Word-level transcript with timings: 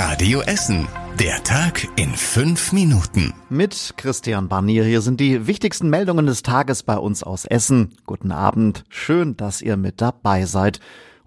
Radio 0.00 0.42
Essen. 0.42 0.86
Der 1.18 1.42
Tag 1.42 1.88
in 1.96 2.14
fünf 2.14 2.72
Minuten. 2.72 3.34
Mit 3.48 3.94
Christian 3.96 4.48
Barnier. 4.48 4.84
Hier 4.84 5.00
sind 5.00 5.18
die 5.18 5.48
wichtigsten 5.48 5.90
Meldungen 5.90 6.24
des 6.24 6.44
Tages 6.44 6.84
bei 6.84 6.96
uns 6.96 7.24
aus 7.24 7.46
Essen. 7.46 7.96
Guten 8.06 8.30
Abend. 8.30 8.84
Schön, 8.90 9.36
dass 9.36 9.60
ihr 9.60 9.76
mit 9.76 10.00
dabei 10.00 10.44
seid. 10.44 10.78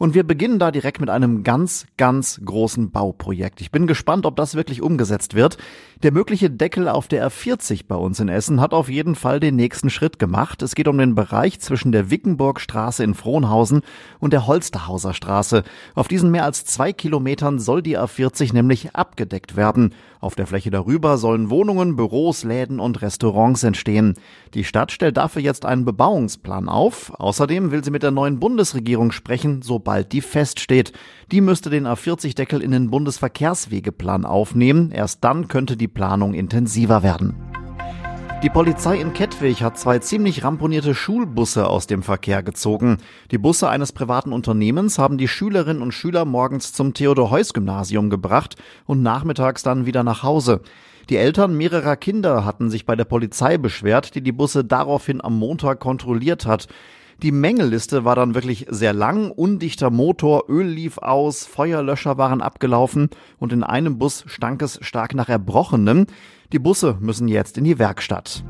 Und 0.02 0.16
wir 0.16 0.24
beginnen 0.24 0.58
da 0.58 0.72
direkt 0.72 1.00
mit 1.00 1.12
einem 1.12 1.44
ganz, 1.44 1.86
ganz 1.96 2.42
großen 2.44 2.90
Bauprojekt. 2.90 3.62
Ich 3.62 3.70
bin 3.70 3.86
gespannt, 3.86 4.26
ob 4.26 4.36
das 4.36 4.56
wirklich 4.56 4.82
umgesetzt 4.82 5.36
wird. 5.36 5.58
Der 6.02 6.12
mögliche 6.12 6.50
Deckel 6.50 6.90
auf 6.90 7.08
der 7.08 7.30
R40 7.30 7.86
bei 7.88 7.94
uns 7.94 8.20
in 8.20 8.28
Essen 8.28 8.60
hat 8.60 8.74
auf 8.74 8.90
jeden 8.90 9.14
Fall 9.14 9.40
den 9.40 9.56
nächsten 9.56 9.92
Schritt 9.92 10.18
gemacht. 10.18 10.64
Es 10.64 10.74
geht 10.74 10.88
um 10.88 10.98
den 10.98 11.14
Bereich 11.14 11.60
zwischen 11.60 11.92
der 11.92 12.10
Wickenburgstraße 12.10 13.04
in 13.04 13.14
Frohnhausen 13.14 13.82
und 14.18 14.34
der 14.34 14.48
Holsterhauser 14.48 15.14
Straße. 15.14 15.62
Auf 15.94 16.08
diesen 16.08 16.32
mehr 16.32 16.46
als 16.46 16.66
zwei 16.66 16.94
Kilometern 16.94 17.60
soll 17.60 17.84
die 17.84 17.96
R40 17.96 18.54
nämlich 18.54 18.96
abgedeckt 18.96 19.56
werden. 19.56 19.94
Auf 20.20 20.36
der 20.36 20.46
Fläche 20.46 20.70
darüber 20.70 21.18
sollen 21.18 21.50
Wohnungen, 21.50 21.96
Büros, 21.96 22.44
Läden 22.44 22.80
und 22.80 23.02
Restaurants 23.02 23.64
entstehen. 23.64 24.16
Die 24.54 24.64
Stadt 24.64 24.92
stellt 24.92 25.18
dafür 25.18 25.42
jetzt 25.42 25.66
einen 25.66 25.84
Bebauungsplan 25.86 26.70
auf. 26.70 27.12
Außerdem 27.20 27.72
will 27.72 27.84
sie 27.84 27.90
mit 27.90 28.04
der 28.04 28.12
neuen 28.12 28.40
Bundesregierung 28.40 29.12
sprechen, 29.12 29.64
sobald 29.92 30.14
die 30.14 30.22
feststeht. 30.22 30.94
Die 31.34 31.42
müsste 31.42 31.70
den 31.70 31.86
A40-Deckel 31.86 32.62
in 32.62 32.72
den 32.72 32.90
Bundesverkehrswegeplan 32.90 34.24
aufnehmen. 34.24 34.90
Erst 34.92 35.22
dann 35.22 35.50
könnte 35.50 35.76
die 35.76 35.90
Planung 35.90 36.34
intensiver 36.34 37.04
werden. 37.04 37.36
Die 38.42 38.50
Polizei 38.50 39.02
in 39.02 39.12
Kettwig 39.12 39.62
hat 39.62 39.78
zwei 39.78 40.00
ziemlich 40.00 40.46
ramponierte 40.46 40.96
Schulbusse 40.96 41.68
aus 41.68 41.88
dem 41.88 42.04
Verkehr 42.04 42.42
gezogen. 42.42 43.00
Die 43.32 43.38
Busse 43.38 43.68
eines 43.68 43.92
privaten 43.92 44.32
Unternehmens 44.32 44.98
haben 44.98 45.18
die 45.18 45.28
Schülerinnen 45.28 45.84
und 45.84 45.92
Schüler 45.92 46.24
morgens 46.24 46.72
zum 46.72 46.94
Theodor-Heuss-Gymnasium 46.94 48.10
gebracht 48.10 48.56
und 48.86 49.04
nachmittags 49.04 49.62
dann 49.62 49.86
wieder 49.86 50.04
nach 50.04 50.24
Hause. 50.24 50.62
Die 51.10 51.18
Eltern 51.18 51.58
mehrerer 51.58 51.98
Kinder 51.98 52.46
hatten 52.46 52.70
sich 52.70 52.86
bei 52.86 52.96
der 52.96 53.04
Polizei 53.04 53.58
beschwert, 53.58 54.16
die 54.16 54.22
die 54.22 54.32
Busse 54.32 54.64
daraufhin 54.64 55.22
am 55.22 55.38
Montag 55.38 55.82
kontrolliert 55.82 56.46
hat. 56.46 56.70
Die 57.22 57.32
Mängelliste 57.32 58.04
war 58.04 58.16
dann 58.16 58.34
wirklich 58.34 58.66
sehr 58.70 58.94
lang, 58.94 59.30
undichter 59.30 59.92
Motor, 59.92 60.46
Öl 60.50 60.66
lief 60.66 60.98
aus, 60.98 61.46
Feuerlöscher 61.46 62.18
waren 62.18 62.42
abgelaufen 62.42 63.10
und 63.38 63.54
in 63.54 63.64
einem 63.64 64.00
Bus 64.00 64.24
stank 64.26 64.64
es 64.64 64.80
stark 64.82 65.14
nach 65.14 65.30
Erbrochenem. 65.30 66.08
Die 66.52 66.58
Busse 66.58 66.98
müssen 67.00 67.28
jetzt 67.28 67.60
in 67.60 67.64
die 67.64 67.78
Werkstatt. 67.78 68.44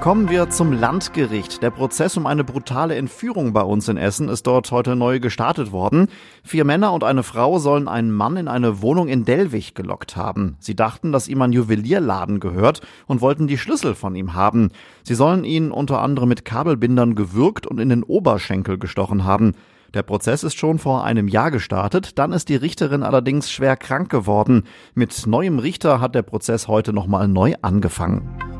Kommen 0.00 0.28
wir 0.28 0.50
zum 0.50 0.72
Landgericht. 0.72 1.62
Der 1.62 1.70
Prozess 1.70 2.16
um 2.16 2.26
eine 2.26 2.44
brutale 2.44 2.94
Entführung 2.94 3.52
bei 3.52 3.62
uns 3.62 3.88
in 3.88 3.96
Essen 3.96 4.28
ist 4.28 4.46
dort 4.46 4.70
heute 4.70 4.94
neu 4.94 5.18
gestartet 5.18 5.72
worden. 5.72 6.08
Vier 6.44 6.64
Männer 6.64 6.92
und 6.92 7.02
eine 7.02 7.24
Frau 7.24 7.58
sollen 7.58 7.88
einen 7.88 8.12
Mann 8.12 8.36
in 8.36 8.46
eine 8.46 8.82
Wohnung 8.82 9.08
in 9.08 9.24
Dellwig 9.24 9.74
gelockt 9.74 10.14
haben. 10.14 10.56
Sie 10.60 10.76
dachten, 10.76 11.10
dass 11.10 11.26
ihm 11.26 11.42
ein 11.42 11.52
Juwelierladen 11.52 12.38
gehört 12.38 12.82
und 13.06 13.20
wollten 13.20 13.48
die 13.48 13.58
Schlüssel 13.58 13.96
von 13.96 14.14
ihm 14.14 14.34
haben. 14.34 14.70
Sie 15.02 15.16
sollen 15.16 15.42
ihn 15.42 15.72
unter 15.72 16.00
anderem 16.02 16.28
mit 16.28 16.44
Kabelbindern 16.44 17.16
gewürgt 17.16 17.66
und 17.66 17.80
in 17.80 17.88
den 17.88 18.04
Oberschenkel 18.04 18.78
gestochen 18.78 19.24
haben. 19.24 19.54
Der 19.94 20.02
Prozess 20.02 20.44
ist 20.44 20.56
schon 20.56 20.78
vor 20.78 21.04
einem 21.04 21.26
Jahr 21.26 21.50
gestartet, 21.50 22.18
dann 22.18 22.32
ist 22.32 22.48
die 22.48 22.56
Richterin 22.56 23.02
allerdings 23.02 23.50
schwer 23.50 23.76
krank 23.76 24.10
geworden. 24.10 24.64
Mit 24.94 25.26
neuem 25.26 25.58
Richter 25.58 26.00
hat 26.00 26.14
der 26.14 26.22
Prozess 26.22 26.68
heute 26.68 26.92
nochmal 26.92 27.28
neu 27.28 27.54
angefangen. 27.62 28.55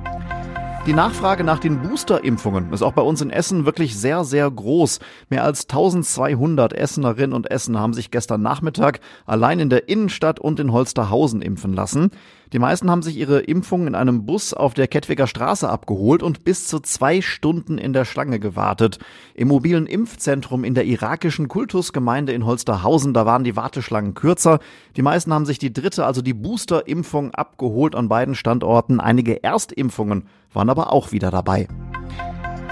Die 0.86 0.92
Nachfrage 0.92 1.42
nach 1.42 1.58
den 1.58 1.82
Boosterimpfungen 1.82 2.72
ist 2.72 2.82
auch 2.82 2.92
bei 2.92 3.02
uns 3.02 3.20
in 3.20 3.30
Essen 3.30 3.66
wirklich 3.66 3.96
sehr, 3.96 4.22
sehr 4.24 4.48
groß. 4.48 5.00
Mehr 5.28 5.42
als 5.42 5.68
1200 5.68 6.72
Essenerinnen 6.72 7.32
und 7.32 7.50
Essen 7.50 7.76
haben 7.76 7.92
sich 7.92 8.12
gestern 8.12 8.40
Nachmittag 8.40 9.00
allein 9.26 9.58
in 9.58 9.68
der 9.68 9.88
Innenstadt 9.88 10.38
und 10.38 10.60
in 10.60 10.70
Holsterhausen 10.70 11.42
impfen 11.42 11.72
lassen. 11.72 12.12
Die 12.52 12.58
meisten 12.58 12.90
haben 12.90 13.02
sich 13.02 13.16
ihre 13.16 13.40
Impfung 13.40 13.86
in 13.86 13.94
einem 13.94 14.24
Bus 14.24 14.54
auf 14.54 14.74
der 14.74 14.86
Kettwiger 14.86 15.26
Straße 15.26 15.68
abgeholt 15.68 16.22
und 16.22 16.44
bis 16.44 16.68
zu 16.68 16.80
zwei 16.80 17.20
Stunden 17.20 17.78
in 17.78 17.92
der 17.92 18.04
Schlange 18.04 18.38
gewartet. 18.38 18.98
Im 19.34 19.48
mobilen 19.48 19.86
Impfzentrum 19.86 20.64
in 20.64 20.74
der 20.74 20.84
irakischen 20.84 21.48
Kultusgemeinde 21.48 22.32
in 22.32 22.46
Holsterhausen, 22.46 23.14
da 23.14 23.26
waren 23.26 23.44
die 23.44 23.56
Warteschlangen 23.56 24.14
kürzer. 24.14 24.60
Die 24.96 25.02
meisten 25.02 25.32
haben 25.32 25.46
sich 25.46 25.58
die 25.58 25.72
dritte, 25.72 26.06
also 26.06 26.22
die 26.22 26.34
Boosterimpfung 26.34 27.34
abgeholt 27.34 27.94
an 27.94 28.08
beiden 28.08 28.34
Standorten. 28.34 29.00
Einige 29.00 29.42
Erstimpfungen 29.42 30.24
waren 30.52 30.70
aber 30.70 30.92
auch 30.92 31.12
wieder 31.12 31.30
dabei. 31.30 31.68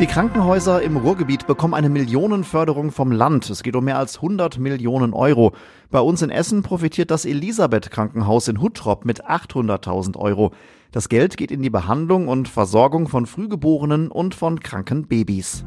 Die 0.01 0.07
Krankenhäuser 0.09 0.83
im 0.83 0.97
Ruhrgebiet 0.97 1.47
bekommen 1.47 1.73
eine 1.73 1.89
Millionenförderung 1.89 2.91
vom 2.91 3.13
Land. 3.13 3.49
Es 3.49 3.63
geht 3.63 3.77
um 3.77 3.85
mehr 3.85 3.97
als 3.97 4.17
100 4.17 4.59
Millionen 4.59 5.13
Euro. 5.15 5.53
Bei 5.93 6.01
uns 6.01 6.21
in 6.21 6.31
Essen 6.31 6.65
profitiert 6.65 7.13
das 7.13 7.25
Elisabeth 7.25 7.93
Krankenhaus 7.93 8.49
in 8.49 8.61
Huttrop 8.61 9.05
mit 9.05 9.25
800.000 9.25 10.17
Euro. 10.17 10.51
Das 10.91 11.09
Geld 11.09 11.37
geht 11.37 11.53
in 11.53 11.63
die 11.63 11.71
Behandlung 11.71 12.27
und 12.27 12.49
Versorgung 12.49 13.07
von 13.07 13.27
Frühgeborenen 13.27 14.11
und 14.11 14.35
von 14.35 14.59
kranken 14.59 15.07
Babys. 15.07 15.65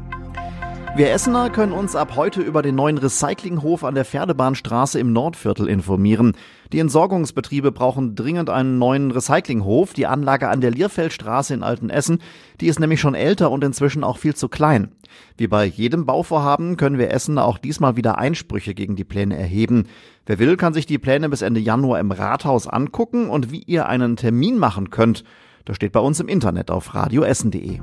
Wir 0.98 1.12
Essener 1.12 1.48
können 1.48 1.70
uns 1.70 1.94
ab 1.94 2.16
heute 2.16 2.40
über 2.42 2.60
den 2.60 2.74
neuen 2.74 2.98
Recyclinghof 2.98 3.84
an 3.84 3.94
der 3.94 4.04
Pferdebahnstraße 4.04 4.98
im 4.98 5.12
Nordviertel 5.12 5.68
informieren. 5.68 6.32
Die 6.72 6.80
Entsorgungsbetriebe 6.80 7.70
brauchen 7.70 8.16
dringend 8.16 8.50
einen 8.50 8.78
neuen 8.78 9.12
Recyclinghof. 9.12 9.92
Die 9.92 10.08
Anlage 10.08 10.48
an 10.48 10.60
der 10.60 10.72
Lierfeldstraße 10.72 11.54
in 11.54 11.62
Altenessen, 11.62 12.18
die 12.60 12.66
ist 12.66 12.80
nämlich 12.80 13.00
schon 13.00 13.14
älter 13.14 13.52
und 13.52 13.62
inzwischen 13.62 14.02
auch 14.02 14.18
viel 14.18 14.34
zu 14.34 14.48
klein. 14.48 14.90
Wie 15.36 15.46
bei 15.46 15.66
jedem 15.66 16.04
Bauvorhaben 16.04 16.76
können 16.76 16.98
wir 16.98 17.12
Essener 17.12 17.44
auch 17.44 17.58
diesmal 17.58 17.94
wieder 17.94 18.18
Einsprüche 18.18 18.74
gegen 18.74 18.96
die 18.96 19.04
Pläne 19.04 19.38
erheben. 19.38 19.86
Wer 20.26 20.40
will, 20.40 20.56
kann 20.56 20.74
sich 20.74 20.86
die 20.86 20.98
Pläne 20.98 21.28
bis 21.28 21.42
Ende 21.42 21.60
Januar 21.60 22.00
im 22.00 22.10
Rathaus 22.10 22.66
angucken 22.66 23.30
und 23.30 23.52
wie 23.52 23.62
ihr 23.62 23.86
einen 23.86 24.16
Termin 24.16 24.58
machen 24.58 24.90
könnt. 24.90 25.22
Das 25.64 25.76
steht 25.76 25.92
bei 25.92 26.00
uns 26.00 26.18
im 26.18 26.26
Internet 26.26 26.72
auf 26.72 26.92
radioessen.de. 26.92 27.78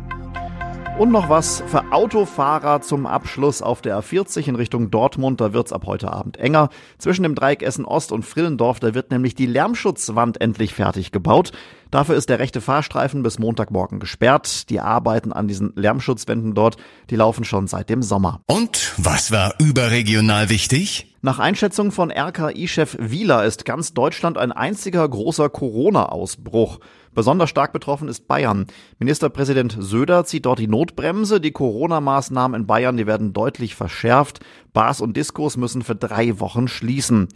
Und 0.98 1.12
noch 1.12 1.28
was 1.28 1.62
für 1.68 1.92
Autofahrer 1.92 2.80
zum 2.80 3.06
Abschluss 3.06 3.62
auf 3.62 3.82
der 3.82 4.00
A40 4.00 4.48
in 4.48 4.56
Richtung 4.56 4.92
Dortmund. 4.92 5.42
Da 5.42 5.52
wird's 5.52 5.74
ab 5.74 5.86
heute 5.86 6.14
Abend 6.14 6.38
enger. 6.38 6.70
Zwischen 7.00 7.24
dem 7.24 7.36
Dreieck 7.36 7.64
Essen 7.64 7.84
Ost 7.84 8.14
und 8.14 8.24
Frillendorf, 8.24 8.80
da 8.80 8.94
wird 8.94 9.12
nämlich 9.12 9.36
die 9.36 9.46
Lärmschutzwand 9.46 10.40
endlich 10.40 10.74
fertig 10.74 11.12
gebaut. 11.12 11.52
Dafür 11.92 12.16
ist 12.16 12.30
der 12.30 12.40
rechte 12.40 12.62
Fahrstreifen 12.62 13.24
bis 13.24 13.40
Montagmorgen 13.40 14.00
gesperrt. 14.00 14.70
Die 14.70 14.80
Arbeiten 14.80 15.32
an 15.32 15.48
diesen 15.48 15.74
Lärmschutzwänden 15.76 16.54
dort, 16.54 16.78
die 17.10 17.16
laufen 17.16 17.46
schon 17.46 17.68
seit 17.68 17.90
dem 17.90 18.02
Sommer. 18.02 18.42
Und 18.48 18.94
was 18.98 19.32
war 19.32 19.54
überregional 19.60 20.50
wichtig? 20.50 21.16
Nach 21.22 21.40
Einschätzung 21.40 21.92
von 21.92 22.12
RKI-Chef 22.12 22.98
Wieler 23.00 23.46
ist 23.46 23.66
ganz 23.66 23.94
Deutschland 23.94 24.38
ein 24.38 24.52
einziger 24.52 25.10
großer 25.10 25.50
Corona-Ausbruch. 25.50 26.80
Besonders 27.16 27.50
stark 27.50 27.74
betroffen 27.74 28.10
ist 28.10 28.28
Bayern. 28.28 28.68
Ministerpräsident 29.00 29.76
Söder 29.80 30.26
zieht 30.26 30.46
dort 30.46 30.60
die 30.60 30.68
Notbremse. 30.68 31.42
Die 31.42 31.52
Corona-Maßnahmen 31.52 32.62
in 32.62 32.68
Bayern, 32.68 32.98
die 32.98 33.08
werden 33.08 33.34
deutlich 33.34 33.74
verschärft. 33.74 34.42
Bars 34.74 35.02
und 35.02 35.18
Diskos 35.18 35.58
müssen 35.58 35.82
für 35.82 35.96
drei 35.96 36.40
Wochen 36.40 36.68
schließen. 36.68 37.30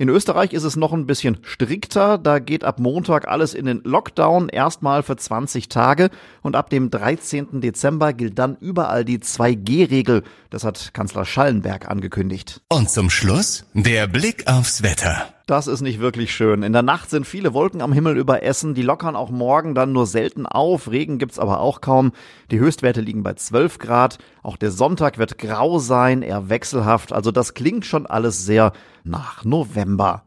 In 0.00 0.08
Österreich 0.08 0.54
ist 0.54 0.64
es 0.64 0.76
noch 0.76 0.94
ein 0.94 1.04
bisschen 1.04 1.36
strikter. 1.42 2.16
Da 2.16 2.38
geht 2.38 2.64
ab 2.64 2.78
Montag 2.78 3.28
alles 3.28 3.52
in 3.52 3.66
den 3.66 3.82
Lockdown, 3.84 4.48
erstmal 4.48 5.02
für 5.02 5.14
20 5.14 5.68
Tage. 5.68 6.08
Und 6.40 6.56
ab 6.56 6.70
dem 6.70 6.88
13. 6.90 7.60
Dezember 7.60 8.14
gilt 8.14 8.38
dann 8.38 8.56
überall 8.56 9.04
die 9.04 9.18
2G-Regel. 9.18 10.22
Das 10.48 10.64
hat 10.64 10.94
Kanzler 10.94 11.26
Schallenberg 11.26 11.86
angekündigt. 11.86 12.62
Und 12.70 12.88
zum 12.88 13.10
Schluss 13.10 13.66
der 13.74 14.06
Blick 14.06 14.46
aufs 14.46 14.82
Wetter. 14.82 15.34
Das 15.50 15.66
ist 15.66 15.80
nicht 15.80 15.98
wirklich 15.98 16.32
schön. 16.32 16.62
In 16.62 16.72
der 16.72 16.82
Nacht 16.82 17.10
sind 17.10 17.26
viele 17.26 17.52
Wolken 17.52 17.82
am 17.82 17.92
Himmel 17.92 18.16
über 18.16 18.44
Essen. 18.44 18.74
Die 18.74 18.82
lockern 18.82 19.16
auch 19.16 19.30
morgen 19.30 19.74
dann 19.74 19.90
nur 19.90 20.06
selten 20.06 20.46
auf. 20.46 20.88
Regen 20.88 21.18
gibt's 21.18 21.40
aber 21.40 21.58
auch 21.58 21.80
kaum. 21.80 22.12
Die 22.52 22.60
Höchstwerte 22.60 23.00
liegen 23.00 23.24
bei 23.24 23.34
12 23.34 23.78
Grad. 23.80 24.18
Auch 24.44 24.56
der 24.56 24.70
Sonntag 24.70 25.18
wird 25.18 25.38
grau 25.38 25.80
sein, 25.80 26.22
eher 26.22 26.50
wechselhaft. 26.50 27.12
Also 27.12 27.32
das 27.32 27.52
klingt 27.54 27.84
schon 27.84 28.06
alles 28.06 28.46
sehr 28.46 28.72
nach 29.02 29.44
November. 29.44 30.22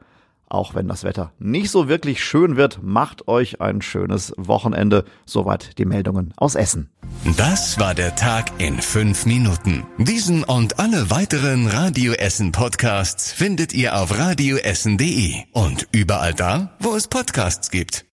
Auch 0.49 0.75
wenn 0.75 0.87
das 0.87 1.03
Wetter 1.03 1.31
nicht 1.39 1.69
so 1.69 1.87
wirklich 1.87 2.23
schön 2.23 2.57
wird, 2.57 2.81
macht 2.81 3.27
euch 3.27 3.61
ein 3.61 3.81
schönes 3.81 4.33
Wochenende. 4.37 5.05
Soweit 5.25 5.77
die 5.77 5.85
Meldungen 5.85 6.33
aus 6.37 6.55
Essen. 6.55 6.89
Das 7.37 7.79
war 7.79 7.93
der 7.93 8.15
Tag 8.15 8.51
in 8.59 8.79
fünf 8.79 9.25
Minuten. 9.25 9.85
Diesen 9.97 10.43
und 10.43 10.79
alle 10.79 11.09
weiteren 11.09 11.67
Radio 11.67 12.13
Essen 12.13 12.51
Podcasts 12.51 13.31
findet 13.31 13.73
ihr 13.73 13.97
auf 13.97 14.17
radioessen.de 14.17 15.35
und 15.51 15.87
überall 15.91 16.33
da, 16.33 16.75
wo 16.79 16.95
es 16.95 17.07
Podcasts 17.07 17.69
gibt. 17.71 18.01